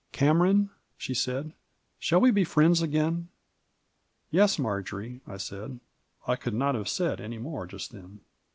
[0.11, 1.53] "Cameron," she said,
[1.99, 3.27] "shall we be friends again?""
[4.31, 5.79] Yes, Marjory," I said;
[6.27, 8.21] I could not have said any more just then.